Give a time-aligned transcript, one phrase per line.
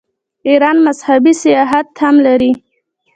[0.47, 2.51] ایران مذهبي سیاحت هم لري.